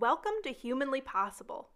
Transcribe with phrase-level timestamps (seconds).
[0.00, 1.70] Welcome to Humanly Possible,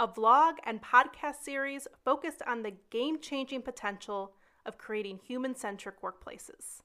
[0.00, 4.32] a vlog and podcast series focused on the game changing potential
[4.66, 6.80] of creating human centric workplaces.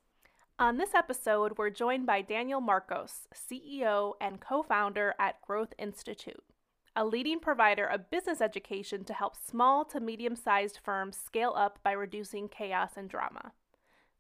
[0.60, 6.44] On this episode, we're joined by Daniel Marcos, CEO and co founder at Growth Institute,
[6.96, 11.80] a leading provider of business education to help small to medium sized firms scale up
[11.84, 13.54] by reducing chaos and drama.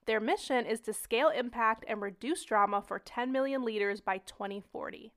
[0.08, 5.14] Their mission is to scale impact and reduce drama for 10 million leaders by 2040.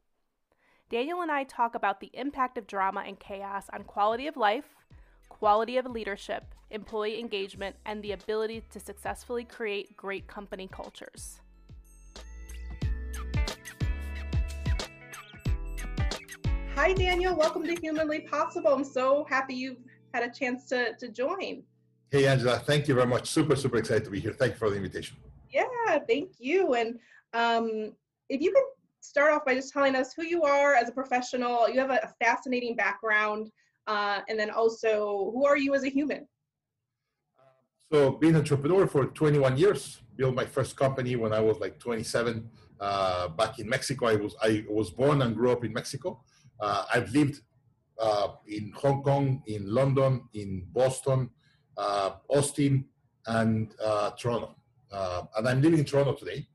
[0.89, 4.67] Daniel and I talk about the impact of drama and chaos on quality of life,
[5.29, 11.41] quality of leadership, employee engagement, and the ability to successfully create great company cultures.
[16.77, 17.35] Hi, Daniel.
[17.35, 18.73] Welcome to Humanly Possible.
[18.73, 19.79] I'm so happy you've
[20.15, 21.65] had a chance to, to join.
[22.13, 22.61] Hey, Angela.
[22.61, 23.29] Thank you very much.
[23.29, 24.33] Super, super excited to be here.
[24.33, 25.17] Thank you for the invitation.
[25.51, 26.75] Yeah, thank you.
[26.75, 27.01] And
[27.35, 27.93] um,
[28.29, 28.63] if you can
[29.07, 31.69] start off by just telling us who you are as a professional.
[31.69, 33.51] You have a, fascinating background,
[33.87, 36.27] uh, and then also who are you as a human?
[37.93, 41.79] So, being an entrepreneur for 21 years, built my first company when I was like
[41.79, 42.49] 27
[42.81, 44.07] uh, back in Mexico.
[44.07, 46.21] I was I was born and grew up in Mexico.
[46.61, 47.43] Uh, I've lived
[48.01, 51.31] uh, in Hong Kong, in London, in Boston,
[51.77, 52.87] uh, Austin,
[53.27, 54.57] and uh, Toronto.
[55.37, 56.49] and I'm living in Toronto today.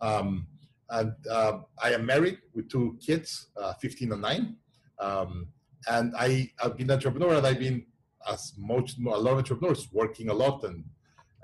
[0.00, 0.46] Um,
[0.92, 4.56] and uh, I am married with two kids, uh, 15 and 9.
[4.98, 5.48] Um,
[5.88, 7.86] and I, have been an entrepreneur and I've been,
[8.30, 10.84] as most, a lot of entrepreneurs, working a lot and,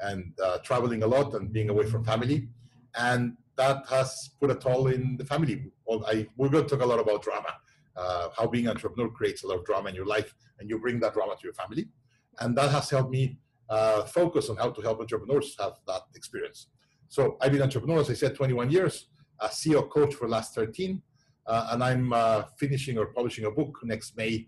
[0.01, 2.49] and uh, traveling a lot and being away from family.
[2.95, 5.73] And that has put a toll in the family.
[5.87, 7.55] Well, I, we're going to talk a lot about drama,
[7.97, 10.79] uh, how being an entrepreneur creates a lot of drama in your life and you
[10.79, 11.89] bring that drama to your family.
[12.41, 13.39] And that has helped me
[13.71, 16.67] uh, focus on how to help entrepreneurs have that experience.
[17.09, 19.07] So I've been an entrepreneur, as I said, 21 years
[19.41, 21.03] a CEO coach for the last 13,
[21.47, 24.47] uh, and I'm uh, finishing or publishing a book next May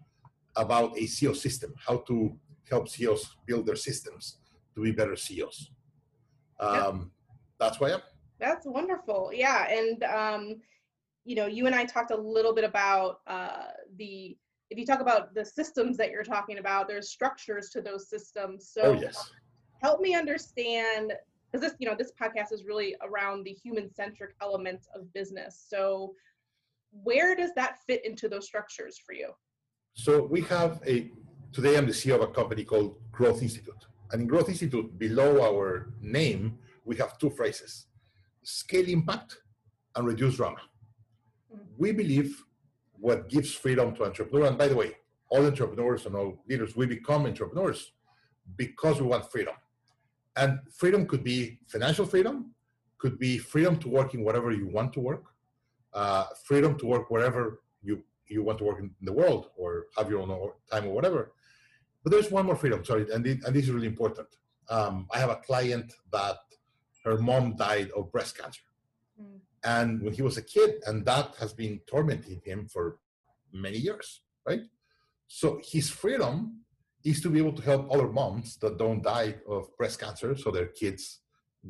[0.57, 2.37] about a CEO system, how to
[2.69, 4.39] help CEOs build their systems
[4.75, 5.71] to be better CEOs.
[6.59, 6.95] Um, yep.
[7.59, 8.01] That's why I am.
[8.39, 9.31] That's wonderful.
[9.35, 10.57] Yeah, and um,
[11.25, 14.37] you know, you and I talked a little bit about uh, the.
[14.71, 18.71] If you talk about the systems that you're talking about, there's structures to those systems.
[18.73, 19.33] So, oh, yes.
[19.83, 21.13] help me understand
[21.51, 25.65] because this you know this podcast is really around the human centric elements of business.
[25.69, 26.15] So
[26.93, 29.31] where does that fit into those structures for you?
[29.95, 31.11] So we have a
[31.53, 33.87] today i'm the ceo of a company called growth institute.
[34.13, 37.87] And in growth institute below our name we have two phrases
[38.43, 39.39] scale impact
[39.97, 40.63] and reduce drama.
[41.53, 41.65] Mm-hmm.
[41.79, 42.45] we believe
[42.93, 44.93] what gives freedom to entrepreneurs and by the way
[45.31, 47.93] all entrepreneurs and all leaders we become entrepreneurs
[48.57, 49.55] because we want freedom
[50.37, 52.55] and freedom could be financial freedom,
[52.99, 55.25] could be freedom to work in whatever you want to work,
[55.95, 60.11] uh, freedom to work wherever you, you want to work in the world or have
[60.11, 61.33] your own time or whatever.
[62.03, 64.29] But there's one more freedom, sorry, and, it, and this is really important.
[64.69, 66.39] Um, I have a client that
[67.05, 68.63] her mom died of breast cancer.
[69.21, 69.41] Mm.
[69.65, 72.99] And when he was a kid, and that has been tormenting him for
[73.53, 74.63] many years, right?
[75.27, 76.61] So his freedom
[77.05, 80.51] is to be able to help other moms that don't die of breast cancer so
[80.51, 81.21] their kids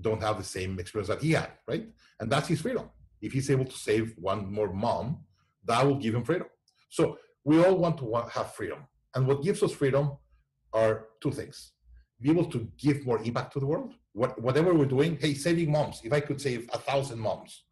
[0.01, 1.87] don't have the same experience that he had, right?
[2.19, 2.91] And that's his freedom.
[3.21, 5.25] If he's able to save one more mom,
[5.65, 6.49] that will give him freedom.
[6.89, 8.81] So we all want to have freedom.
[9.15, 10.13] And what gives us freedom
[10.73, 11.73] are two things.
[12.21, 13.95] Be able to give more impact to the world.
[14.13, 16.01] What, whatever we're doing, hey, saving moms.
[16.05, 17.65] If I could save a thousand moms,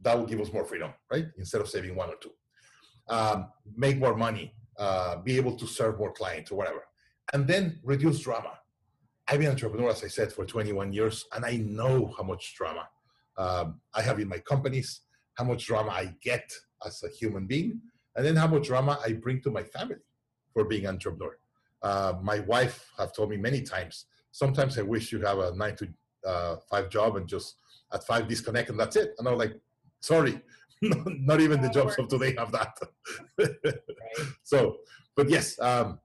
[0.00, 1.26] that would give us more freedom, right?
[1.38, 2.32] Instead of saving one or two.
[3.08, 6.84] Um, make more money, uh, be able to serve more clients or whatever.
[7.32, 8.58] And then reduce drama.
[9.26, 12.54] I've been an entrepreneur, as I said, for 21 years, and I know how much
[12.54, 12.86] drama
[13.38, 15.00] um, I have in my companies,
[15.34, 16.52] how much drama I get
[16.84, 17.80] as a human being,
[18.16, 19.96] and then how much drama I bring to my family
[20.52, 21.36] for being an entrepreneur.
[21.82, 25.76] Uh, my wife have told me many times, sometimes I wish you have a nine
[25.76, 25.88] to
[26.26, 27.56] uh, five job and just
[27.92, 29.14] at five disconnect and that's it.
[29.18, 29.54] And I'm like,
[30.00, 30.40] sorry,
[30.82, 32.76] not even the jobs of today have that.
[33.38, 33.74] right.
[34.42, 34.76] So,
[35.16, 35.98] but yes, um,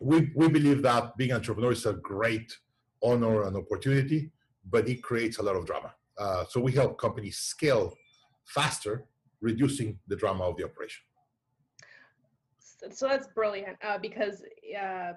[0.00, 2.56] we, we believe that being an entrepreneur is a great
[3.02, 4.30] honor and opportunity,
[4.68, 5.94] but it creates a lot of drama.
[6.18, 7.94] Uh, so we help companies scale
[8.44, 9.06] faster,
[9.40, 11.02] reducing the drama of the operation.
[12.90, 14.42] So that's brilliant uh, because
[14.74, 15.12] uh,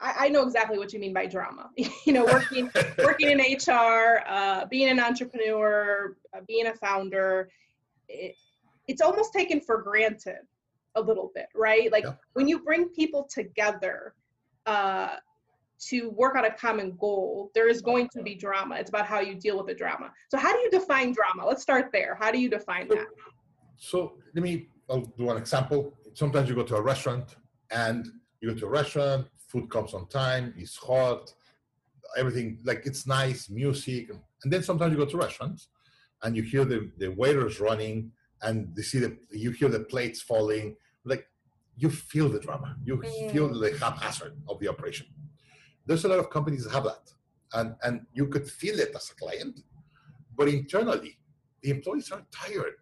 [0.00, 1.70] I, I, know exactly what you mean by drama.
[1.76, 7.48] you know, working working in HR, uh, being an entrepreneur, uh, being a founder,
[8.08, 8.34] it,
[8.88, 10.40] it's almost taken for granted
[10.94, 11.90] a little bit, right?
[11.90, 12.14] Like yeah.
[12.34, 14.14] when you bring people together
[14.66, 15.16] uh,
[15.88, 18.76] to work on a common goal, there is going to be drama.
[18.76, 20.12] It's about how you deal with the drama.
[20.30, 21.46] So, how do you define drama?
[21.46, 22.16] Let's start there.
[22.20, 23.06] How do you define so, that?
[23.76, 25.94] So, let me I'll do an example.
[26.14, 27.36] Sometimes you go to a restaurant
[27.70, 28.06] and
[28.40, 31.32] you go to a restaurant, food comes on time, it's hot,
[32.16, 35.68] everything like it's nice, music, and then sometimes you go to restaurants
[36.24, 38.10] and you hear the, the waiters running
[38.42, 41.28] and you see the you hear the plates falling, like
[41.76, 43.30] you feel the drama, you mm.
[43.32, 45.06] feel the haphazard of the operation.
[45.86, 47.12] There's a lot of companies that have that,
[47.52, 49.60] and and you could feel it as a client,
[50.36, 51.18] but internally,
[51.62, 52.74] the employees are tired.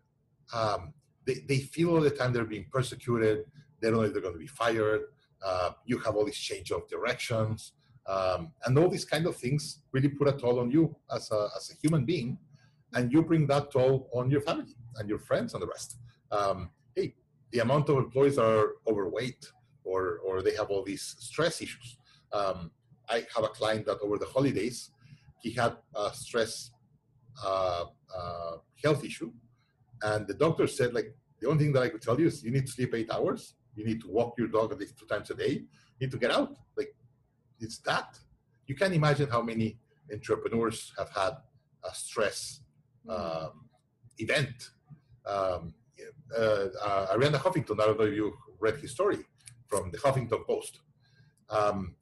[0.55, 0.95] Um,
[1.25, 3.45] they, they feel all the time they're being persecuted.
[3.81, 5.03] They don't know if they're going to be fired.
[5.45, 7.73] Uh, you have all these change of directions.
[8.07, 11.49] Um, and all these kind of things really put a toll on you as a,
[11.57, 12.39] as a human being.
[12.95, 15.99] And you bring that toll on your family and your friends and the rest.
[16.31, 17.15] Um, hey,
[17.51, 19.51] the amount of employees are overweight
[19.85, 21.99] or, or they have all these stress issues.
[22.33, 22.71] Um,
[23.09, 24.91] I have a client that over the holidays,
[25.41, 26.71] he had a stress
[27.43, 27.85] uh,
[28.17, 29.33] uh, health issue
[30.03, 32.51] and the doctor said, like, the only thing that I could tell you is you
[32.51, 33.55] need to sleep eight hours.
[33.75, 35.51] You need to walk your dog at least two times a day.
[35.53, 35.67] You
[36.01, 36.55] need to get out.
[36.77, 36.95] Like,
[37.61, 38.19] it's that.
[38.67, 39.79] You can imagine how many
[40.13, 41.35] entrepreneurs have had
[41.85, 42.61] a stress
[43.09, 43.69] um,
[44.19, 44.71] event.
[45.27, 45.75] Um,
[46.37, 49.19] uh, uh, Arianna Huffington, I don't know if you read his story
[49.67, 50.81] from the Huffington Post.
[51.51, 51.95] Um,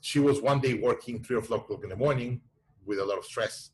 [0.00, 2.40] she was one day working three o'clock in the morning
[2.84, 3.70] with a lot of stress,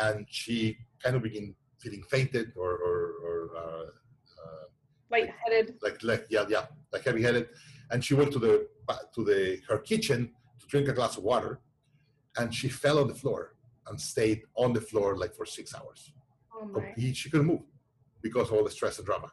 [0.00, 3.86] and she kind of began feeling fainted or, or, or uh,
[4.42, 4.64] uh,
[5.10, 5.78] lightheaded.
[5.82, 7.48] Like, like yeah, yeah, like heavy-headed.
[7.90, 8.68] And she went to the
[9.14, 10.30] to the her kitchen
[10.60, 11.60] to drink a glass of water,
[12.36, 13.54] and she fell on the floor
[13.88, 16.12] and stayed on the floor like for six hours.
[16.54, 16.82] Oh
[17.12, 17.62] she couldn't move
[18.22, 19.30] because of all the stress and drama.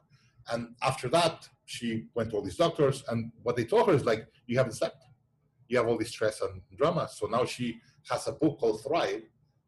[0.51, 4.05] And after that, she went to all these doctors, and what they told her is
[4.05, 5.03] like, you haven't slept.
[5.67, 7.09] You have all this stress and drama.
[7.11, 7.79] So now she
[8.09, 9.23] has a book called Thrive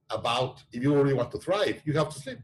[0.10, 2.40] about if you really want to thrive, you have to sleep.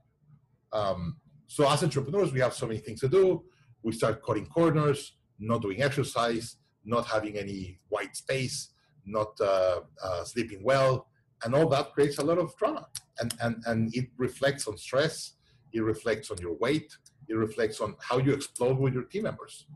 [0.72, 1.18] Um,
[1.48, 3.44] so as entrepreneurs, we have so many things to do.
[3.84, 8.70] We start cutting corners, not doing exercise, not having any white space,
[9.06, 11.08] not uh, uh, sleeping well,
[11.44, 12.88] and all that creates a lot of drama.
[13.20, 15.34] And, and, and it reflects on stress,
[15.72, 16.96] it reflects on your weight,
[17.28, 19.68] it reflects on how you explode with your team members.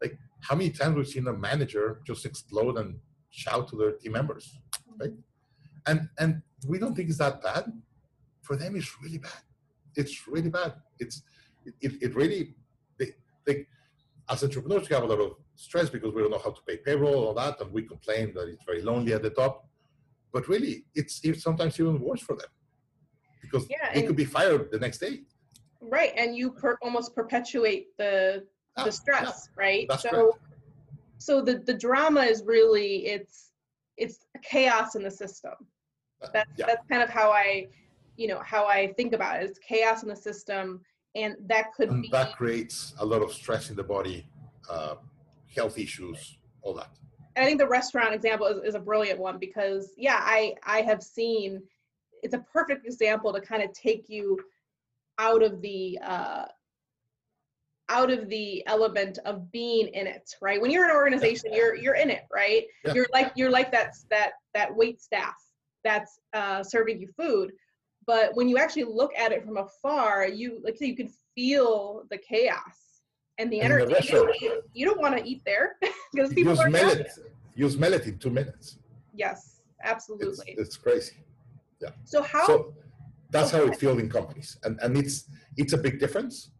[0.00, 2.98] Like how many times we've seen a manager just explode and
[3.30, 4.58] shout to their team members,
[5.00, 5.12] right?
[5.86, 7.72] And and we don't think it's that bad.
[8.42, 9.42] For them, it's really bad
[9.96, 10.74] it's really bad.
[10.98, 11.22] It's
[11.80, 12.54] it, it really
[12.98, 13.12] they,
[13.44, 13.66] they
[14.28, 16.76] as entrepreneurs we have a lot of stress because we don't know how to pay
[16.76, 19.68] payroll all that, and we complain that it's very lonely at the top.
[20.32, 22.48] But really, it's, it's sometimes even worse for them
[23.42, 25.22] because yeah, they could be fired the next day.
[25.80, 28.44] Right, and you per, almost perpetuate the
[28.84, 29.86] the stress, yeah, right?
[29.88, 30.38] That's so, correct.
[31.18, 33.50] so the the drama is really it's
[33.96, 35.52] it's chaos in the system.
[36.32, 36.66] That's yeah.
[36.66, 37.66] that's kind of how I
[38.16, 39.50] you know how I think about it.
[39.50, 40.80] It's chaos in the system,
[41.14, 44.26] and that could and be that creates a lot of stress in the body,
[44.70, 44.94] uh,
[45.54, 46.90] health issues, all that.
[47.34, 50.82] And I think the restaurant example is, is a brilliant one because yeah, I I
[50.82, 51.62] have seen
[52.22, 54.38] it's a perfect example to kind of take you
[55.18, 56.44] out of the uh,
[57.88, 61.58] out of the element of being in it right when you're an organization yeah.
[61.58, 62.94] you're you're in it right yeah.
[62.94, 65.34] you're like you're like that that that wait staff
[65.84, 67.52] that's uh, serving you food
[68.06, 72.18] but when you actually look at it from afar you like you can feel the
[72.18, 72.81] chaos
[73.38, 75.76] and the and energy the you, you, don't want to eat there
[76.12, 77.10] because people you are smell it.
[77.54, 78.78] You smell it in two minutes.
[79.14, 79.52] Yes
[79.84, 80.52] absolutely.
[80.52, 81.16] it's, it's crazy.
[81.80, 81.90] Yeah.
[82.04, 82.74] So how so
[83.30, 84.58] that's how it feels in companies.
[84.64, 85.24] And and it's
[85.56, 86.50] it's a big difference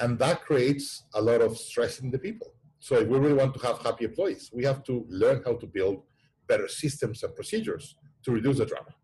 [0.00, 2.52] and that creates a lot of stress in the people.
[2.80, 5.66] So if we really want to have happy employees we have to learn how to
[5.66, 6.02] build
[6.46, 8.94] better systems and procedures to reduce the drama.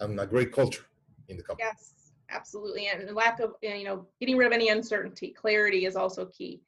[0.00, 0.86] And a great culture
[1.28, 1.68] in the company.
[1.68, 1.94] Yes,
[2.32, 2.88] absolutely.
[2.88, 6.60] And lack of, you know, getting rid of any uncertainty, clarity is also key.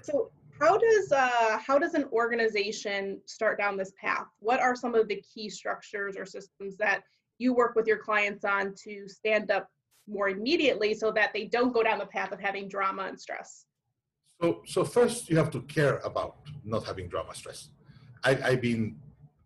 [0.00, 0.30] So
[0.60, 4.26] how does uh, how does an organization start down this path?
[4.38, 7.02] What are some of the key structures or systems that
[7.38, 9.68] you work with your clients on to stand up
[10.08, 13.66] more immediately so that they don't go down the path of having drama and stress?
[14.40, 17.68] So, so first you have to care about not having drama stress.
[18.24, 18.96] I, I've been,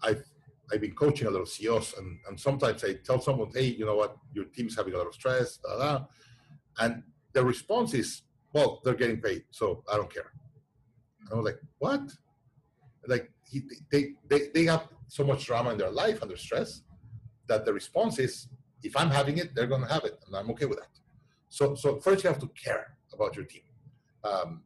[0.03, 0.25] I've
[0.73, 3.87] I've been coaching a lot of CEOs, and, and sometimes I tell someone, hey, you
[3.87, 5.59] know what, your team's having a lot of stress,
[6.79, 10.33] and the response is, well, they're getting paid, so I don't care.
[11.21, 12.11] And I was like, what?
[13.07, 16.83] Like he, they, they, they have so much drama in their life under stress
[17.49, 18.49] that the response is,
[18.83, 20.89] if I'm having it, they're going to have it, and I'm okay with that.
[21.49, 23.63] So, so first you have to care about your team.
[24.25, 24.63] Um,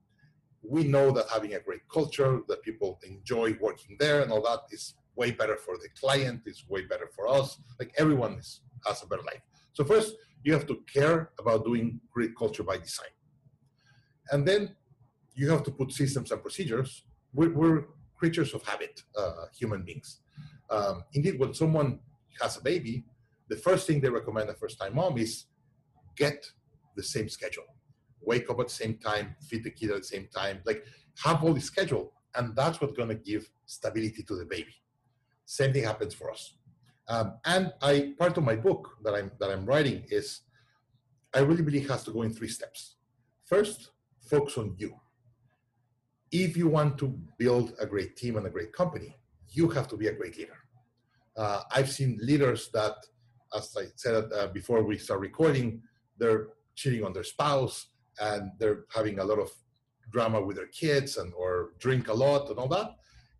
[0.63, 4.61] we know that having a great culture, that people enjoy working there, and all that
[4.71, 7.61] is way better for the client, it's way better for us.
[7.79, 9.43] Like everyone is, has a better life.
[9.73, 13.15] So first, you have to care about doing great culture by design.
[14.31, 14.75] And then
[15.35, 17.05] you have to put systems and procedures.
[17.35, 17.85] We're, we're
[18.17, 20.21] creatures of habit, uh, human beings.
[20.71, 22.01] Um, indeed, when someone
[22.41, 23.05] has a baby,
[23.49, 25.47] the first thing they recommend a first time mom is
[26.17, 26.47] get
[26.97, 27.65] the same schedule.
[28.21, 30.85] Wake up at the same time, feed the kid at the same time, like
[31.25, 32.13] have all the schedule.
[32.35, 34.75] And that's what's to give stability to the baby.
[35.51, 36.55] Same thing happens for us.
[37.09, 40.43] Um, and I part of my book that I'm that I'm writing is
[41.35, 42.99] I really believe has to go in three steps.
[43.47, 43.91] First,
[44.33, 44.95] focus on you.
[46.31, 49.17] If you want to build a great team and a great company,
[49.49, 50.61] you have to be a great leader.
[51.37, 52.95] Uh, I've seen leaders that,
[53.53, 55.83] as I said uh, before we start recording,
[56.17, 57.89] they're cheating on their spouse
[58.21, 59.51] and they're having a lot of
[60.13, 62.91] drama with their kids and or drink a lot and all that.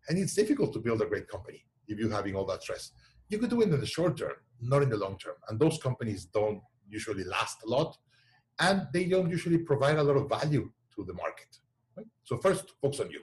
[0.09, 2.91] And it's difficult to build a great company if you're having all that stress.
[3.29, 5.35] You could do it in the short term, not in the long term.
[5.47, 7.97] And those companies don't usually last a lot,
[8.59, 11.57] and they don't usually provide a lot of value to the market.
[11.95, 12.07] Right?
[12.23, 13.21] So first, focus on you.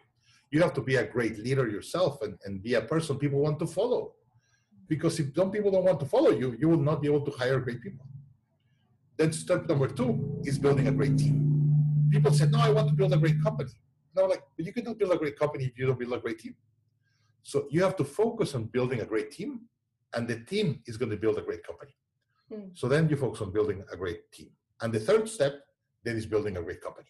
[0.50, 3.58] You have to be a great leader yourself and, and be a person people want
[3.58, 4.14] to follow.
[4.88, 7.30] Because if some people don't want to follow you, you will not be able to
[7.32, 8.06] hire great people.
[9.18, 12.08] Then step number two is building a great team.
[12.10, 13.72] People said, no, I want to build a great company.
[14.16, 16.38] No, like, but you cannot build a great company if you don't build a great
[16.38, 16.54] team.
[17.42, 19.60] So you have to focus on building a great team,
[20.14, 21.94] and the team is going to build a great company.
[22.52, 22.76] Mm.
[22.76, 24.50] So then you focus on building a great team.
[24.80, 25.60] And the third step
[26.04, 27.08] then is building a great company.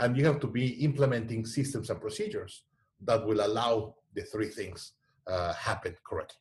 [0.00, 2.64] And you have to be implementing systems and procedures
[3.02, 4.92] that will allow the three things
[5.26, 6.40] uh, happen correctly.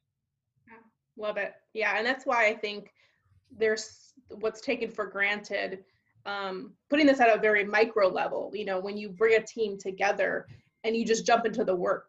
[0.67, 0.73] Yeah,
[1.17, 1.53] love it.
[1.73, 2.91] Yeah, and that's why I think
[3.55, 5.83] there's what's taken for granted.
[6.25, 9.77] Um, putting this at a very micro level, you know, when you bring a team
[9.77, 10.47] together
[10.83, 12.07] and you just jump into the work,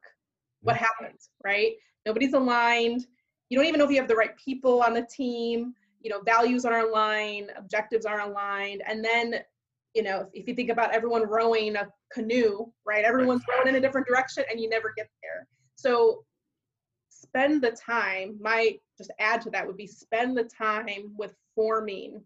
[0.64, 1.72] what happens, right?
[2.04, 3.06] Nobody's aligned.
[3.48, 5.74] You don't even know if you have the right people on the team.
[6.00, 8.82] You know values aren't aligned objectives aren't aligned.
[8.86, 9.36] And then
[9.94, 13.04] you know if, if you think about everyone rowing a canoe right?
[13.04, 15.46] Everyone's rowing in a different direction and you never get there.
[15.76, 16.24] So
[17.08, 22.22] spend the time my just add to that would be spend the time with forming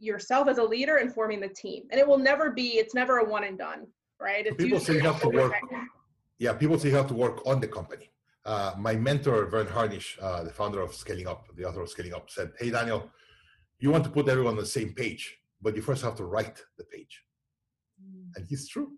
[0.00, 1.84] yourself as a leader and forming the team.
[1.90, 3.86] And it will never be it's never a one and done
[4.20, 4.46] right?
[4.46, 5.52] It's people say you have to work
[6.38, 8.10] yeah people say you have to work on the company
[8.48, 12.14] uh, my mentor, Verne Harnish, uh, the founder of Scaling Up, the author of Scaling
[12.14, 13.10] Up, said, Hey, Daniel,
[13.78, 16.62] you want to put everyone on the same page, but you first have to write
[16.78, 17.24] the page.
[18.02, 18.36] Mm.
[18.36, 18.92] And he's true.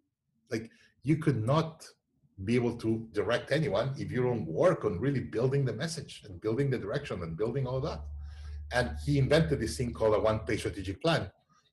[0.53, 0.71] Like,
[1.03, 1.85] you could not
[2.45, 6.41] be able to direct anyone if you don't work on really building the message and
[6.41, 8.03] building the direction and building all of that.
[8.73, 11.29] And he invented this thing called a one page strategic plan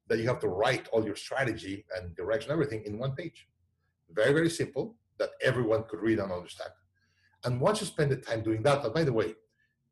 [0.07, 3.47] that you have to write all your strategy and direction, everything in one page.
[4.09, 6.71] Very, very simple that everyone could read and understand.
[7.43, 9.35] And once you spend the time doing that, and by the way,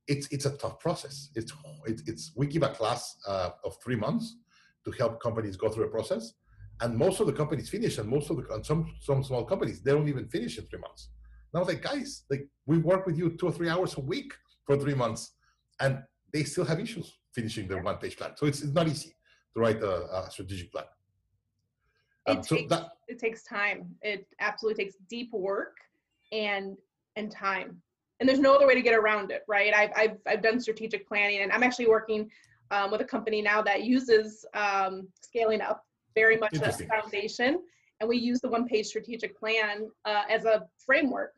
[0.08, 1.30] it's it's a tough process.
[1.36, 1.52] It's
[1.86, 4.38] it's, it's we give a class uh, of three months
[4.86, 6.34] to help companies go through a process,
[6.82, 9.82] and most of the companies finish, and most of the and some some small companies
[9.82, 11.10] they don't even finish in three months.
[11.54, 14.34] Was like, guys, like we work with you two or three hours a week
[14.66, 15.32] for three months,
[15.80, 16.04] and
[16.34, 18.32] they still have issues finishing their one page plan.
[18.36, 19.16] So it's, it's not easy
[19.54, 20.84] to write a, a strategic plan.
[22.28, 23.96] Um, it, so takes, that, it takes time.
[24.02, 25.78] It absolutely takes deep work
[26.32, 26.78] and
[27.16, 27.82] and time.
[28.20, 29.74] And there's no other way to get around it, right?
[29.74, 32.30] I've, I've, I've done strategic planning and I'm actually working
[32.72, 37.62] um, with a company now that uses um, scaling up very much as a foundation.
[38.00, 41.34] And we use the one page strategic plan uh, as a framework.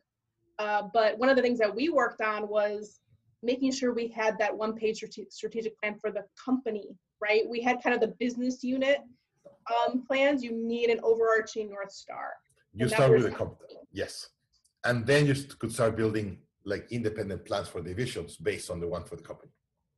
[0.58, 3.00] Uh, but one of the things that we worked on was
[3.42, 6.88] making sure we had that one page strategic plan for the company,
[7.20, 7.42] right?
[7.48, 9.00] We had kind of the business unit
[9.86, 10.42] um, plans.
[10.42, 12.32] You need an overarching North Star.
[12.74, 14.28] You start with the company, yes
[14.84, 19.04] and then you could start building like independent plans for divisions based on the one
[19.04, 19.52] for the company.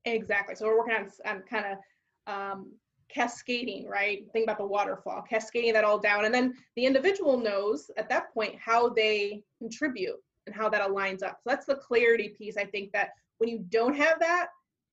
[0.05, 0.55] Exactly.
[0.55, 2.73] So we're working on, on kind of um,
[3.13, 4.25] cascading, right?
[4.33, 6.25] Think about the waterfall, cascading that all down.
[6.25, 11.23] And then the individual knows at that point how they contribute and how that aligns
[11.23, 11.39] up.
[11.43, 12.57] So that's the clarity piece.
[12.57, 14.49] I think that when you don't have that,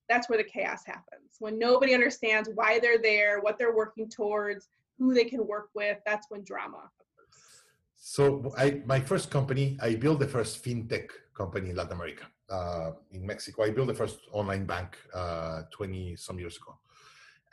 [0.10, 1.36] that's where the chaos happens.
[1.40, 5.98] When nobody understands why they're there, what they're working towards, who they can work with,
[6.06, 7.64] that's when drama occurs.
[7.98, 12.92] so I, my first company, I built the first fintech company in Latin America, uh,
[13.12, 13.64] in Mexico.
[13.64, 16.78] I built the first online bank uh, 20 some years ago.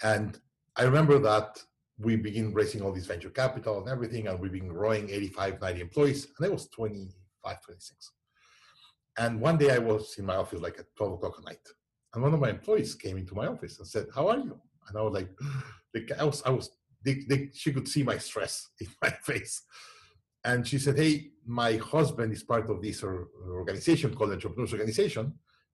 [0.02, 0.38] And
[0.76, 1.62] I remember that
[1.98, 5.80] we begin raising all this venture capital and everything, and we've been growing 85, 90
[5.80, 8.12] employees, and I was 25, 26.
[9.16, 11.68] And one day I was in my office like at 12 o'clock at night,
[12.14, 14.98] and one of my employees came into my office and said, "How are you?" And
[14.98, 15.28] I was like,
[16.18, 16.70] I was, I was.
[17.04, 19.62] They, they, she could see my stress in my face,
[20.44, 25.32] and she said, Hey, my husband is part of this organization called Entrepreneurs Organization,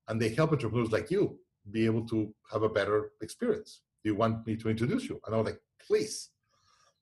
[0.08, 1.38] and they help entrepreneurs like you
[1.70, 3.82] be able to have a better experience.
[4.02, 5.20] Do you want me to introduce you?
[5.26, 6.30] And I was like, Please.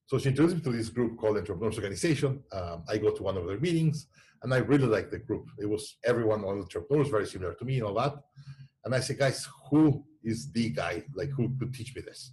[0.07, 2.43] So she introduced me to this group called Entrepreneurs Organization.
[2.53, 4.07] Um, I go to one of their meetings,
[4.43, 5.47] and I really like the group.
[5.59, 8.15] It was everyone, on entrepreneurs, very similar to me and all that.
[8.85, 11.05] And I said, guys, who is the guy?
[11.15, 12.33] Like, who could teach me this?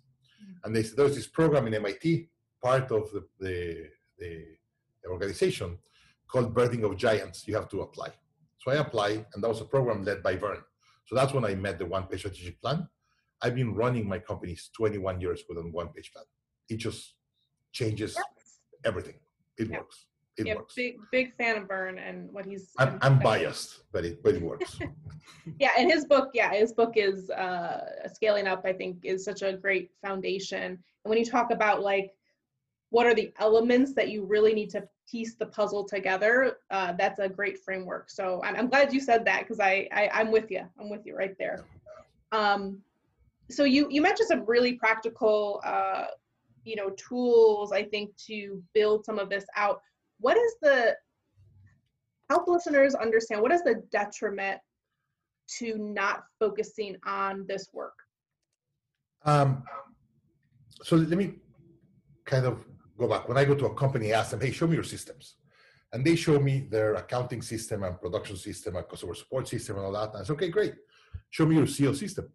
[0.63, 2.29] And they said, there's this program in MIT,
[2.63, 3.87] part of the, the,
[4.19, 5.77] the organization
[6.27, 7.47] called Birthing of Giants.
[7.47, 8.09] You have to apply.
[8.57, 10.63] So I applied, and that was a program led by Verne.
[11.05, 12.87] So that's when I met the one page strategic plan.
[13.41, 16.25] I've been running my companies 21 years with a one page plan.
[16.69, 17.13] It just
[17.71, 18.17] changes
[18.83, 19.15] everything.
[19.57, 19.77] It yeah.
[19.77, 20.07] works.
[20.37, 20.75] It yeah, works.
[20.75, 22.71] Big big fan of Verne and what he's.
[22.77, 24.77] I'm, I'm biased, but it but it works.
[25.59, 28.63] yeah, and his book, yeah, his book is uh, scaling up.
[28.65, 30.63] I think is such a great foundation.
[30.63, 32.11] And when you talk about like
[32.89, 37.19] what are the elements that you really need to piece the puzzle together, uh, that's
[37.19, 38.09] a great framework.
[38.09, 40.63] So I'm, I'm glad you said that because I, I I'm with you.
[40.79, 41.65] I'm with you right there.
[42.31, 42.81] Um,
[43.49, 46.05] so you you mentioned some really practical uh,
[46.63, 49.81] you know tools i think to build some of this out
[50.19, 50.95] what is the
[52.29, 54.59] help listeners understand what is the detriment
[55.59, 57.93] to not focusing on this work?
[59.23, 59.63] Um,
[60.83, 61.35] so let me
[62.25, 62.65] kind of
[62.97, 63.27] go back.
[63.27, 65.35] When i go to a company I ask them hey show me your systems.
[65.93, 69.85] And they show me their accounting system and production system and customer support system and
[69.85, 70.13] all that.
[70.13, 70.75] And i say okay great.
[71.29, 72.29] Show me your CEO system.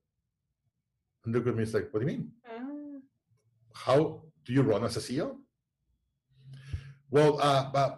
[1.25, 2.31] And look at me it's like what do you mean?
[3.75, 5.37] How do you run as a CEO?
[7.11, 7.91] Well, uh,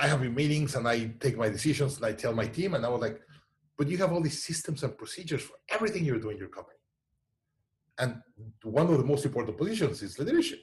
[0.00, 2.88] I have meetings and I take my decisions and I tell my team, and I
[2.88, 3.20] was like,
[3.78, 6.78] but you have all these systems and procedures for everything you're doing in your company.
[7.98, 8.20] And
[8.62, 10.60] one of the most important positions is leadership.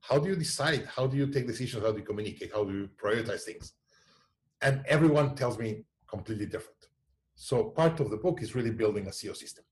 [0.00, 0.86] How do you decide?
[0.86, 1.82] How do you take decisions?
[1.82, 2.52] How do you communicate?
[2.52, 3.72] How do you prioritize things?
[4.62, 6.76] And everyone tells me completely different.
[7.34, 9.64] So part of the book is really building a CEO system.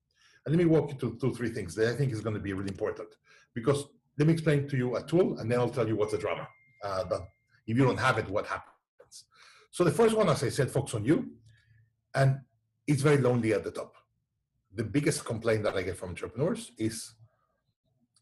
[0.45, 2.41] And let me walk you through two, three things that I think is going to
[2.41, 3.09] be really important
[3.55, 3.87] because
[4.19, 6.47] let me explain to you a tool and then I'll tell you what's the drama.
[6.83, 7.23] Uh, but
[7.67, 9.25] if you don't have it, what happens?
[9.71, 11.31] So the first one, as I said, focus on you.
[12.15, 12.41] And
[12.87, 13.95] it's very lonely at the top.
[14.75, 17.15] The biggest complaint that I get from entrepreneurs is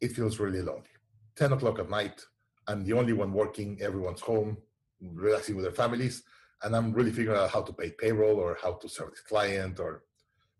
[0.00, 0.94] it feels really lonely.
[1.36, 2.24] 10 o'clock at night,
[2.66, 4.56] I'm the only one working, everyone's home,
[5.00, 6.22] relaxing with their families,
[6.62, 9.80] and I'm really figuring out how to pay payroll or how to serve this client
[9.80, 10.04] or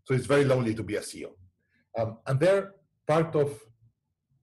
[0.05, 1.31] so it's very lonely to be a CEO.
[1.97, 2.73] Um, and they're
[3.07, 3.59] part of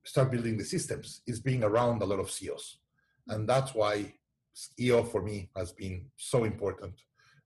[0.06, 2.80] start building the systems is being around a lot of CEOs.
[3.28, 4.14] And that's why
[4.80, 6.94] EO for me has been so important.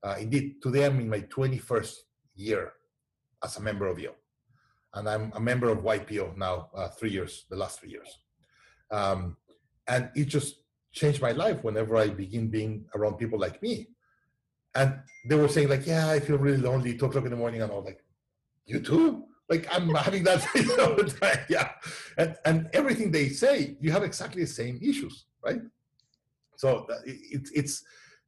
[0.02, 1.94] Uh, indeed, today I'm in my 21st
[2.34, 2.72] year
[3.42, 4.14] as a member of EO.
[4.94, 8.18] And I'm a member of YPO now, uh, three years, the last three years.
[8.90, 9.36] Um,
[9.88, 10.60] and it just
[10.92, 13.88] changed my life whenever I begin being around people like me.
[14.74, 17.62] And they were saying like, yeah, I feel really lonely, two o'clock in the morning.
[17.62, 18.04] And I was like,
[18.66, 19.24] you too?
[19.48, 20.44] Like I'm having that
[20.80, 21.44] all the time.
[21.48, 21.70] Yeah.
[22.16, 25.60] And, and everything they say, you have exactly the same issues, right?
[26.56, 27.84] So it, it's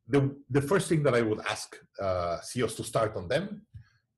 [0.08, 3.62] the, the first thing that I would ask uh, CEOs to start on them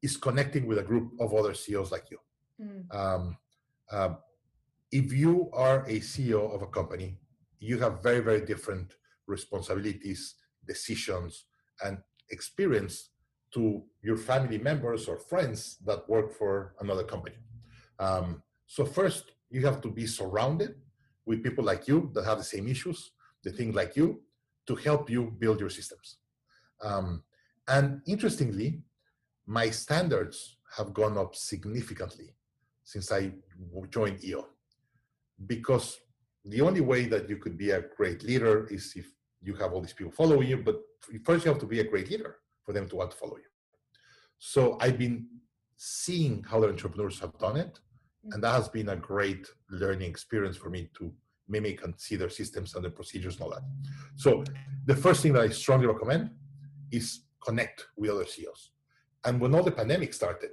[0.02, 2.18] is connecting with a group of other CEOs like you.
[2.62, 2.94] Mm.
[2.94, 3.36] Um,
[3.90, 4.14] uh,
[4.92, 7.18] if you are a CEO of a company,
[7.58, 8.94] you have very, very different
[9.26, 10.34] responsibilities,
[10.66, 11.44] decisions,
[11.84, 11.98] and
[12.30, 13.10] experience
[13.52, 17.36] to your family members or friends that work for another company.
[17.98, 20.74] Um, so first, you have to be surrounded
[21.26, 23.10] with people like you that have the same issues,
[23.48, 24.20] the things like you,
[24.66, 26.18] to help you build your systems.
[26.82, 27.22] Um,
[27.66, 28.82] and interestingly,
[29.46, 32.28] my standards have gone up significantly
[32.84, 33.32] since I
[33.90, 34.46] joined EO,
[35.46, 35.86] because
[36.44, 39.06] the only way that you could be a great leader is if
[39.40, 40.58] you have all these people following you.
[40.58, 40.76] But
[41.24, 43.50] first, you have to be a great leader for them to want to follow you.
[44.38, 45.26] So I've been
[45.76, 47.78] seeing how the entrepreneurs have done it.
[48.26, 48.34] Mm.
[48.34, 51.12] And that has been a great learning experience for me to
[51.48, 53.62] mimic and see their systems and the procedures and all that.
[54.16, 54.44] So
[54.86, 56.30] the first thing that I strongly recommend
[56.90, 58.70] is connect with other CEOs.
[59.24, 60.50] And when all the pandemic started,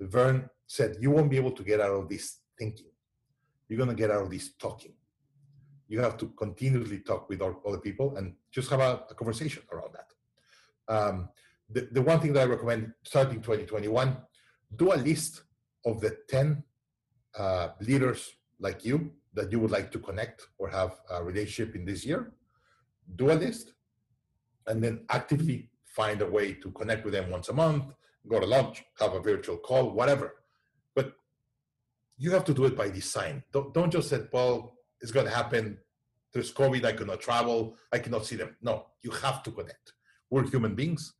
[0.00, 2.86] Verne said, you won't be able to get out of this thinking.
[3.68, 4.92] You're going to get out of this talking.
[5.88, 9.94] You have to continuously talk with other people and just have a, a conversation around
[9.94, 10.94] that.
[10.94, 11.28] Um,
[11.68, 14.16] the, the one thing that I recommend starting 2021,
[14.76, 15.42] do a list
[15.84, 16.62] of the 10
[17.38, 21.84] uh, leaders like you that you would like to connect or have a relationship in
[21.84, 22.32] this year.
[23.16, 23.72] Do a list
[24.66, 27.84] and then actively find a way to connect with them once a month,
[28.28, 30.36] go to lunch, have a virtual call, whatever.
[30.94, 31.12] But
[32.18, 33.42] you have to do it by design.
[33.52, 35.78] Don't, don't just say, well, it's going to happen.
[36.32, 38.56] There's COVID, I cannot travel, I cannot see them.
[38.62, 39.92] No, you have to connect.
[40.30, 41.12] We're human beings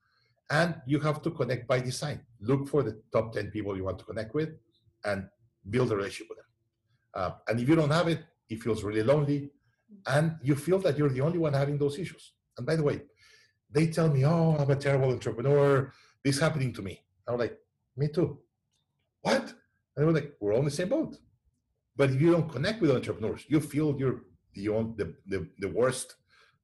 [0.50, 2.20] and you have to connect by design.
[2.40, 4.50] Look for the top 10 people you want to connect with
[5.04, 5.28] and
[5.68, 6.46] build a relationship with them.
[7.14, 9.50] Uh, and if you don't have it, it feels really lonely.
[10.06, 12.32] and you feel that you're the only one having those issues.
[12.56, 13.02] And by the way,
[13.70, 15.92] they tell me, "Oh, I'm a terrible entrepreneur.
[16.24, 16.94] This happening to me."
[17.26, 17.58] I'm like,
[17.96, 18.28] "Me too."
[19.22, 19.44] What?
[19.96, 21.12] And we're like, "We're all in the same boat."
[21.96, 24.22] But if you don't connect with entrepreneurs, you feel you're
[24.54, 24.68] the
[24.98, 26.08] the, the, the worst.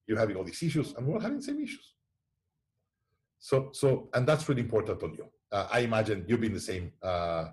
[0.07, 1.95] You're having all these issues, and we're all having the same issues.
[3.39, 5.27] So, so, and that's really important on you.
[5.53, 7.47] Uh, I imagine you've been in the same uh,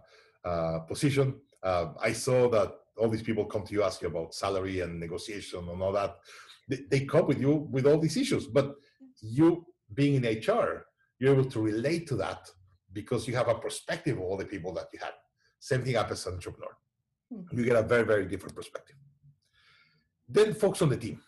[0.46, 1.36] uh, position.
[1.62, 5.00] Uh, I saw that all these people come to you ask you about salary and
[5.00, 6.18] negotiation and all that.
[6.70, 8.76] They, they come with you with all these issues, but
[9.22, 10.86] you being in HR,
[11.20, 12.50] you're able to relate to that
[12.92, 15.14] because you have a perspective of all the people that you had.
[15.60, 16.76] Same thing happens as an entrepreneur.
[17.34, 17.58] Mm-hmm.
[17.58, 18.96] You get a very, very different perspective.
[20.28, 21.22] Then focus on the team.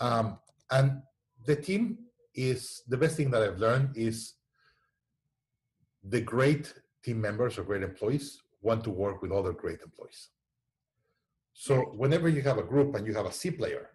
[0.00, 0.38] Um,
[0.70, 1.02] and
[1.46, 1.98] the team
[2.34, 4.34] is the best thing that I've learned is
[6.04, 6.72] the great
[7.04, 10.28] team members or great employees want to work with other great employees.
[11.60, 13.90] So whenever you have a group and you have a C player,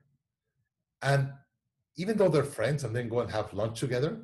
[1.01, 1.31] and
[1.97, 4.19] even though they're friends and then go and have lunch together,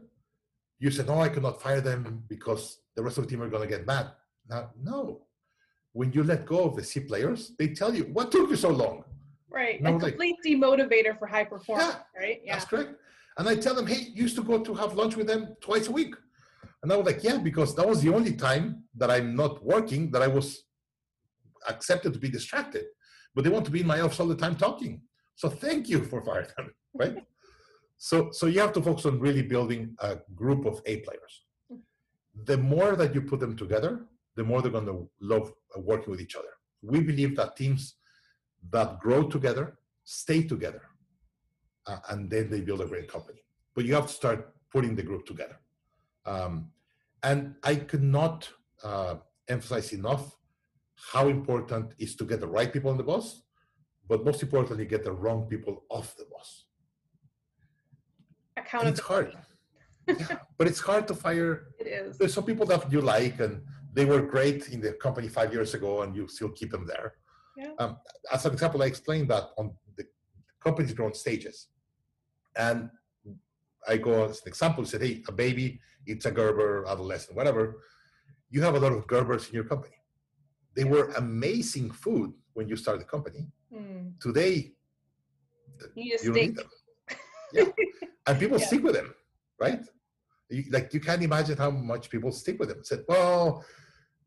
[0.78, 3.68] you say, no, I cannot fire them because the rest of the team are going
[3.68, 4.12] to get mad.
[4.48, 5.24] Now, no.
[5.94, 8.70] When you let go of the C players, they tell you, what took you so
[8.70, 9.06] long?
[9.50, 9.82] Right.
[9.82, 12.42] a complete like, demotivator for high performance, yeah, right?
[12.46, 12.54] Yeah.
[12.54, 12.94] That's correct.
[13.40, 15.88] And I tell them, hey, you used to go to have lunch with them twice
[15.88, 16.14] a week.
[16.84, 20.12] And I was like, yeah, because that was the only time that I'm not working
[20.12, 20.64] that I was
[21.68, 22.86] accepted to be distracted.
[23.34, 25.02] But they want to be in my office all the time talking.
[25.36, 27.18] So thank you for firing them, right?
[27.98, 31.34] so so you have to focus on really building a group of A players.
[32.50, 36.22] The more that you put them together, the more they're going to love working with
[36.22, 36.54] each other.
[36.82, 37.96] We believe that teams
[38.72, 40.82] that grow together stay together
[41.88, 43.44] uh, and then they build a great company.
[43.76, 45.60] But you have to start putting the group together.
[46.26, 46.72] Um,
[47.24, 48.50] and I cannot
[48.84, 49.16] uh,
[49.48, 50.38] emphasize enough
[51.12, 53.44] how important is to get the right people on the bus,
[54.08, 56.66] but most importantly, get the wrong people off the bus.
[58.58, 58.92] Accountability.
[58.92, 59.38] it's hard.
[60.08, 61.68] yeah, but it's hard to fire.
[61.80, 62.18] It is.
[62.18, 63.62] There's some people that you like, and
[63.94, 67.14] they were great in the company five years ago, and you still keep them there.
[67.58, 67.72] Yeah.
[67.80, 67.98] Um,
[68.32, 70.06] as an example, I explained that on the
[70.64, 71.68] company's grown stages.
[72.56, 72.90] And
[73.88, 77.82] I go as an example, said, hey, a baby, it's a Gerber, adolescent, whatever.
[78.50, 79.96] You have a lot of Gerbers in your company.
[80.76, 83.48] They were amazing food when you started the company.
[83.74, 84.20] Mm.
[84.20, 84.74] Today,
[85.96, 86.70] you, you don't need them.
[87.54, 87.66] Yeah.
[88.28, 88.66] and people yeah.
[88.66, 89.14] stick with them,
[89.60, 89.82] right?
[90.50, 92.84] You, like you can't imagine how much people stick with them.
[92.84, 93.66] Said, well,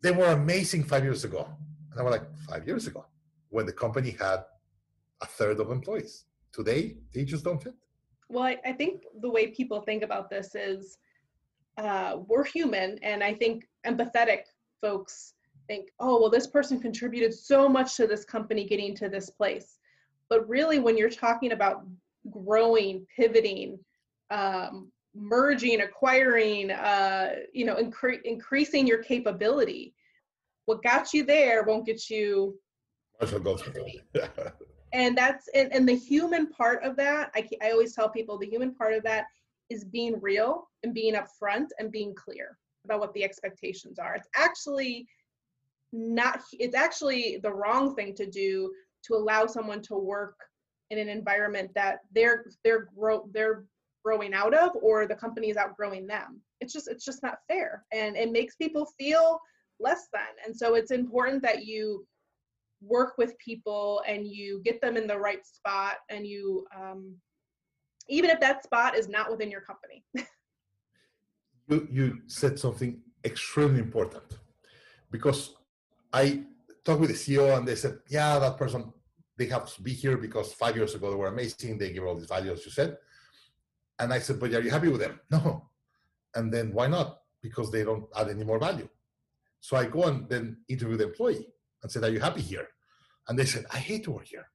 [0.03, 1.49] they were amazing five years ago.
[1.91, 3.07] And I was like, five years ago,
[3.51, 4.41] when the company had
[5.23, 6.25] a third of employees.
[6.53, 7.75] Today, they just don't fit.
[8.29, 10.99] Well, I, I think the way people think about this is
[11.79, 14.43] uh, we're human, and I think empathetic
[14.81, 15.34] folks
[15.67, 19.79] think, oh, well, this person contributed so much to this company getting to this place.
[20.29, 21.85] But really, when you're talking about
[22.31, 23.79] growing, pivoting,
[24.31, 29.95] um, merging, acquiring, uh, you know, incre- increasing your capability,
[30.67, 32.59] what got you there won't get you.
[34.95, 38.47] and that's and, and the human part of that I, I always tell people the
[38.47, 39.27] human part of that
[39.69, 44.29] is being real and being upfront and being clear about what the expectations are it's
[44.37, 45.07] actually
[45.95, 48.71] not it's actually the wrong thing to do
[49.05, 50.35] to allow someone to work
[50.91, 53.65] in an environment that they're they're grow they're
[54.05, 56.41] growing out of or the company is outgrowing them.
[56.61, 59.39] It's just it's just not fair and it makes people feel
[59.81, 60.23] less than.
[60.45, 62.07] And so it's important that you
[62.83, 67.15] work with people and you get them in the right spot and you um,
[68.09, 70.05] even if that spot is not within your company.
[71.67, 74.23] You, you said something extremely important
[75.11, 75.55] because
[76.21, 76.25] i
[76.85, 78.81] talked with the ceo and they said yeah that person
[79.37, 82.17] they have to be here because five years ago they were amazing they gave all
[82.17, 82.97] these values you said
[83.99, 85.69] and i said but are you happy with them no
[86.37, 87.09] and then why not
[87.43, 88.89] because they don't add any more value
[89.61, 91.47] so i go and then interview the employee
[91.85, 92.67] and said, Are you happy here?
[93.29, 94.49] And they said, I hate to work here.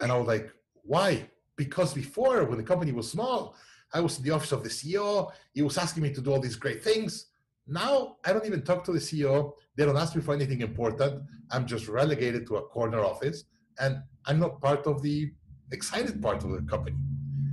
[0.00, 1.30] And I was like, Why?
[1.56, 3.54] Because before, when the company was small,
[3.94, 5.30] I was in the office of the CEO.
[5.54, 7.26] He was asking me to do all these great things.
[7.66, 9.52] Now I don't even talk to the CEO.
[9.76, 11.22] They don't ask me for anything important.
[11.50, 13.44] I'm just relegated to a corner office,
[13.78, 15.32] and I'm not part of the
[15.70, 16.96] excited part of the company.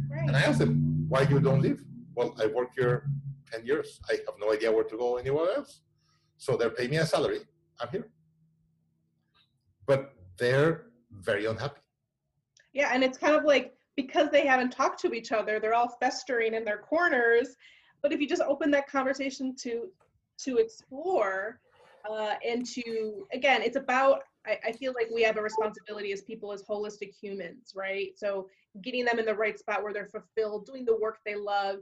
[0.10, 0.28] Right.
[0.28, 1.82] And I asked them, "Why you don't leave?"
[2.16, 3.08] Well, I work here
[3.52, 4.00] ten years.
[4.10, 5.82] I have no idea where to go anywhere else.
[6.38, 7.42] So they're paying me a salary.
[7.80, 8.08] I'm here
[9.90, 11.82] but they're very unhappy.
[12.74, 15.98] Yeah, and it's kind of like because they haven't talked to each other, they're all
[16.00, 17.56] festering in their corners.
[18.04, 19.90] But if you just open that conversation to
[20.46, 21.60] to explore
[22.10, 26.22] uh, and to again, it's about I, I feel like we have a responsibility as
[26.22, 28.12] people as holistic humans, right?
[28.16, 28.48] So
[28.82, 31.78] getting them in the right spot where they're fulfilled, doing the work they love,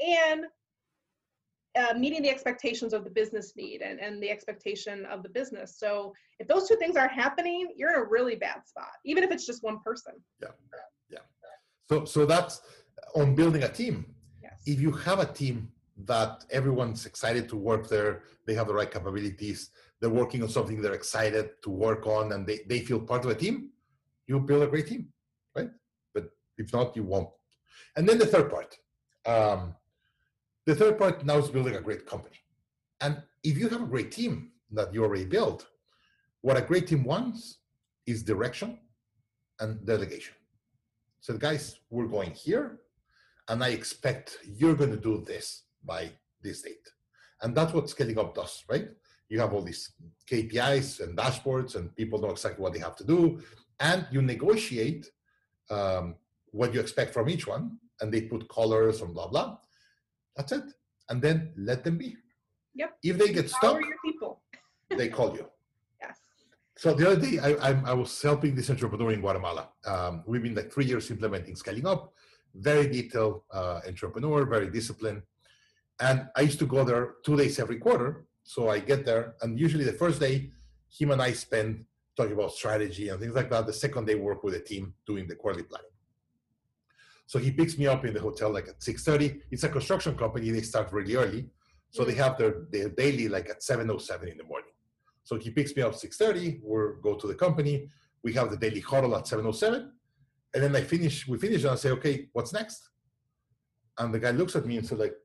[0.00, 0.44] and
[1.74, 5.78] uh, meeting the expectations of the business need and, and the expectation of the business.
[5.78, 9.30] So if those two things aren't happening, you're in a really bad spot, even if
[9.30, 10.12] it's just one person.
[10.40, 10.48] Yeah,
[11.10, 11.18] yeah.
[11.88, 12.60] So so that's
[13.14, 14.04] on building a team.
[14.42, 14.60] Yes.
[14.66, 15.71] If you have a team
[16.04, 20.80] that everyone's excited to work there, they have the right capabilities, they're working on something
[20.80, 23.70] they're excited to work on, and they, they feel part of a team,
[24.26, 25.08] you build a great team,
[25.54, 25.70] right?
[26.14, 27.28] But if not, you won't.
[27.96, 28.76] And then the third part.
[29.26, 29.74] Um,
[30.66, 32.36] the third part now is building a great company.
[33.00, 35.66] And if you have a great team that you already built,
[36.40, 37.58] what a great team wants
[38.06, 38.78] is direction
[39.60, 40.34] and delegation.
[41.20, 42.80] So, guys, we're going here,
[43.48, 46.10] and I expect you're going to do this by
[46.42, 46.88] this date.
[47.42, 48.88] And that's what scaling up does, right?
[49.28, 49.92] You have all these
[50.30, 53.40] KPIs and dashboards, and people know exactly what they have to do.
[53.80, 55.10] And you negotiate
[55.70, 56.16] um,
[56.50, 59.58] what you expect from each one, and they put colors and blah, blah.
[60.36, 60.64] That's it.
[61.08, 62.16] And then let them be.
[62.74, 62.98] Yep.
[63.02, 64.40] If they get stuck, your people.
[64.90, 65.46] they call you.
[66.00, 66.18] Yes.
[66.76, 69.68] So the other day, I, I, I was helping this entrepreneur in Guatemala.
[69.84, 72.12] Um, we've been like three years implementing scaling up.
[72.54, 75.22] Very detailed uh, entrepreneur, very disciplined.
[76.00, 78.26] And I used to go there two days every quarter.
[78.44, 80.50] So I get there, and usually the first day,
[80.90, 81.84] him and I spend
[82.16, 83.66] talking about strategy and things like that.
[83.66, 85.90] The second day, work with the team doing the quarterly planning.
[87.26, 89.40] So he picks me up in the hotel like at 6:30.
[89.50, 90.50] It's a construction company.
[90.50, 91.48] They start really early,
[91.90, 92.24] so they mm.
[92.24, 94.74] have their their daily like at 7:07 in the morning.
[95.24, 96.60] So he picks me up 6:30.
[96.62, 97.88] We go to the company.
[98.22, 99.90] We have the daily huddle at 7:07,
[100.54, 101.26] and then I finish.
[101.26, 102.90] We finish, and I say, "Okay, what's next?"
[103.98, 105.16] And the guy looks at me and says, "Like,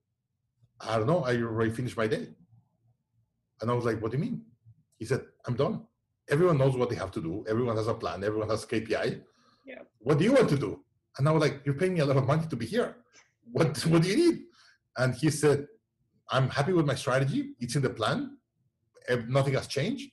[0.79, 1.23] I don't know.
[1.23, 2.27] I already finished my day."
[3.61, 4.45] And I was like, "What do you mean?"
[4.97, 5.85] He said, "I'm done.
[6.29, 7.45] Everyone knows what they have to do.
[7.47, 8.23] Everyone has a plan.
[8.23, 9.21] Everyone has KPI.
[9.65, 9.81] Yeah.
[9.99, 10.83] What do you want to do?"
[11.17, 12.97] And I was like, "You're paying me a lot of money to be here.
[13.51, 14.37] What What do you need?"
[14.97, 15.67] And he said,
[16.29, 17.55] "I'm happy with my strategy.
[17.59, 18.37] It's in the plan.
[19.27, 20.11] Nothing has changed.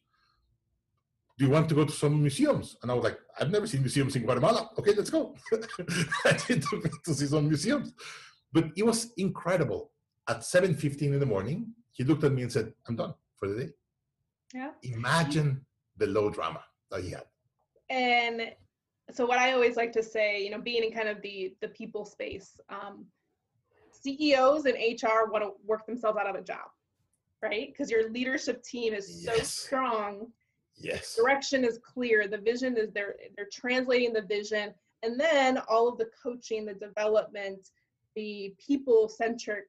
[1.36, 3.80] Do you want to go to some museums?" And I was like, "I've never seen
[3.80, 4.70] museums in Guatemala.
[4.78, 5.34] Okay, let's go."
[6.24, 7.92] I me to see some museums.
[8.52, 9.90] But it was incredible.
[10.28, 13.64] At 7:15 in the morning, he looked at me and said, "I'm done for the
[13.66, 13.72] day."
[14.54, 14.72] Yeah.
[14.82, 15.64] Imagine
[15.96, 17.26] the low drama that he had.
[17.90, 18.52] and
[19.12, 21.68] so what i always like to say you know being in kind of the the
[21.68, 23.04] people space um,
[24.00, 26.68] ceos and hr want to work themselves out of a job
[27.42, 30.26] right because your leadership team is so strong
[30.76, 31.14] Yes.
[31.14, 34.72] direction is clear the vision is they're they're translating the vision
[35.04, 37.68] and then all of the coaching the development
[38.16, 39.64] the people centric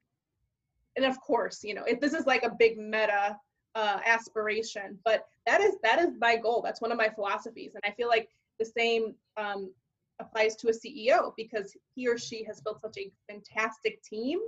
[0.96, 3.38] and of course you know if this is like a big meta
[3.76, 7.84] uh, aspiration but that is that is my goal that's one of my philosophies and
[7.86, 8.30] i feel like
[8.60, 9.72] the same um,
[10.20, 14.40] applies to a ceo because he or she has built such a fantastic team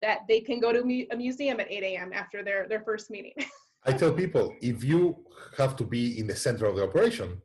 [0.00, 3.34] that they can go to a museum at 8 a.m after their their first meeting
[3.84, 5.16] I tell people if you
[5.56, 7.40] have to be in the center of the operation,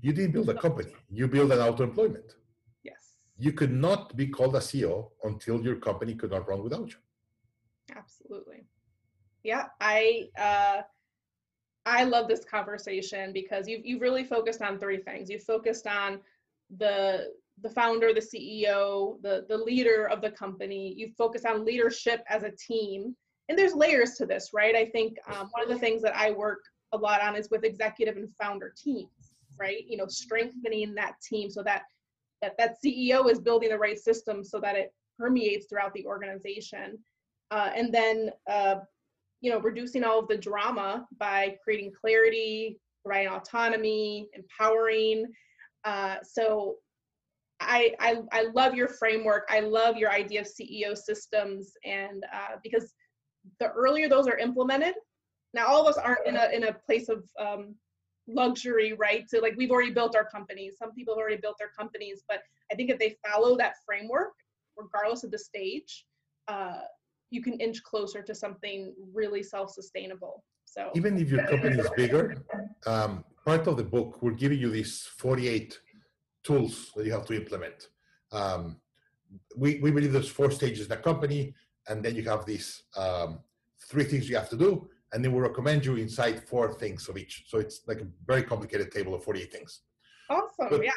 [0.00, 0.92] you didn't build a company.
[1.10, 2.34] You build an auto employment.
[2.84, 6.90] yes You could not be called a CEO until your company could not run without
[6.90, 7.00] you.
[7.96, 8.64] Absolutely.
[9.44, 10.82] Yeah, I uh
[11.86, 15.30] I love this conversation because you've you've really focused on three things.
[15.30, 16.20] You've focused on
[16.76, 20.94] the the founder, the CEO, the the leader of the company.
[20.96, 23.16] You've focused on leadership as a team.
[23.48, 24.76] And there's layers to this, right?
[24.76, 26.58] I think um, one of the things that I work
[26.92, 29.84] a lot on is with executive and founder teams, right?
[29.88, 31.84] You know, strengthening that team so that
[32.42, 36.98] that that CEO is building the right system so that it permeates throughout the organization
[37.50, 38.76] uh, and then uh,
[39.40, 45.26] you know reducing all of the drama by creating clarity providing autonomy empowering.
[45.84, 46.76] Uh, so
[47.60, 49.44] I, I i love your framework.
[49.48, 52.92] I love your idea of ceo systems and uh, because
[53.60, 54.94] the earlier those are implemented
[55.54, 57.74] now all of us aren't in a in a place of um,
[58.28, 59.24] luxury right?
[59.28, 60.76] So like we've already built our companies.
[60.78, 64.32] Some people have already built their companies but i think if they follow that framework
[64.76, 66.04] regardless of the stage
[66.48, 66.80] uh,
[67.30, 70.42] you can inch closer to something really self-sustainable.
[70.64, 72.44] So Even if your company is bigger,
[72.86, 75.78] um, part of the book, we're giving you these 48
[76.42, 77.88] tools that you have to implement.
[78.32, 78.76] Um,
[79.56, 81.54] we, we believe there's four stages in a company,
[81.88, 83.40] and then you have these um,
[83.88, 87.16] three things you have to do, and then we recommend you inside four things of
[87.16, 87.44] each.
[87.46, 89.80] So it's like a very complicated table of 48 things.
[90.30, 90.68] awesome.
[90.70, 90.92] But yeah,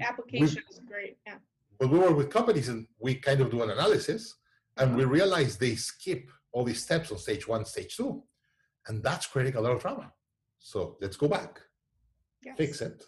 [0.00, 1.18] application is great.
[1.26, 1.34] Yeah.
[1.78, 4.34] But we work with companies and we kind of do an analysis
[4.76, 8.22] and we realize they skip all these steps on stage one, stage two.
[8.88, 10.12] And that's creating a lot of trauma.
[10.58, 11.60] So let's go back.
[12.44, 12.56] yes.
[12.56, 13.02] fix it,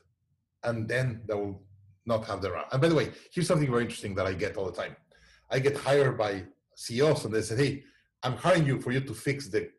[0.65, 1.63] and then they will
[2.07, 2.53] not have the.
[2.73, 4.97] And by the way, here's something very interesting that I get all the time.
[5.51, 6.45] I get hired by
[6.77, 7.85] CEOs and they say, "Hey,
[8.23, 9.71] I'm hiring you for you to fix the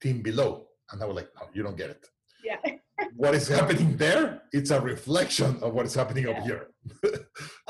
[0.00, 2.06] team below," and I was like, "No, you don't get it."
[2.44, 2.58] Yeah.
[3.16, 4.42] what is happening there?
[4.52, 6.30] It's a reflection of what is happening yeah.
[6.30, 6.66] over here.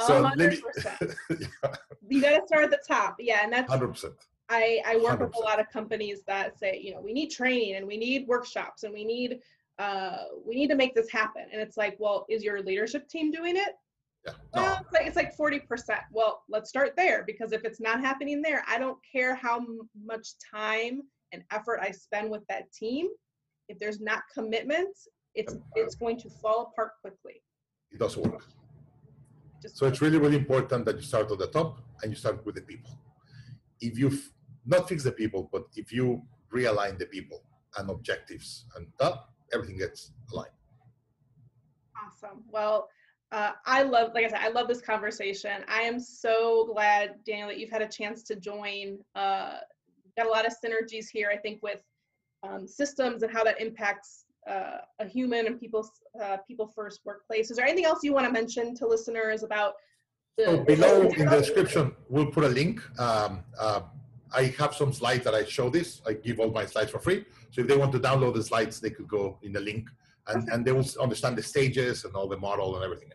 [0.07, 0.37] so 100%.
[0.37, 1.75] Me, yeah.
[2.09, 4.15] You got to start at the top, yeah, and that's hundred percent.
[4.51, 5.21] I, I work 100%.
[5.21, 8.27] with a lot of companies that say, you know, we need training and we need
[8.27, 9.41] workshops and we need
[9.79, 11.47] uh, we need to make this happen.
[11.53, 13.71] And it's like, well, is your leadership team doing it?
[14.25, 14.33] Yeah.
[14.55, 16.01] Well, it's like it's like forty percent.
[16.13, 19.89] Well, let's start there because if it's not happening there, I don't care how m-
[20.05, 23.09] much time and effort I spend with that team.
[23.69, 24.97] If there's not commitment,
[25.35, 27.43] it's it's going to fall apart quickly.
[27.91, 28.47] It doesn't work.
[29.61, 32.47] Just so it's really really important that you start at the top and you start
[32.47, 33.01] with the people.
[33.81, 34.17] If you
[34.65, 36.23] not fix the people, but if you
[36.55, 37.43] realign the people
[37.77, 39.15] and objectives and that,
[39.53, 40.53] everything gets aligned.
[41.97, 42.45] Awesome.
[42.53, 42.89] Well
[43.35, 45.65] uh, I love, like I said, I love this conversation.
[45.67, 48.99] I am so glad, Daniel, that you've had a chance to join.
[49.17, 49.57] Uh,
[50.17, 51.81] got a lot of synergies here, I think, with
[52.45, 55.91] um, systems and how that impacts uh, a human and people's
[56.23, 57.51] uh, people first workplace.
[57.51, 59.75] Is there anything else you want to mention to listeners about?
[60.47, 62.81] Oh, below in the description, we'll put a link.
[62.99, 63.83] Um, uh,
[64.33, 66.03] I have some slides that I show this.
[66.07, 67.25] I give all my slides for free.
[67.53, 69.89] So if they want to download the slides, they could go in the link
[70.27, 73.11] and, and they will understand the stages and all the model and everything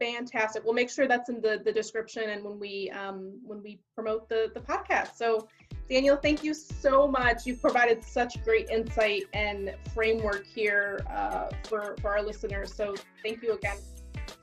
[0.00, 0.64] fantastic.
[0.64, 4.28] We'll make sure that's in the, the description and when we um, when we promote
[4.28, 5.14] the, the podcast.
[5.16, 5.46] So
[5.88, 7.46] Daniel, thank you so much.
[7.46, 12.74] You've provided such great insight and framework here uh, for, for our listeners.
[12.74, 13.76] So thank you again.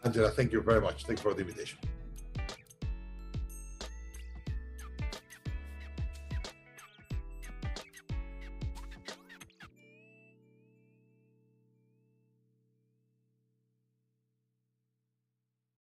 [0.04, 1.06] Angela, thank you very much.
[1.06, 1.80] Thank you for the invitation.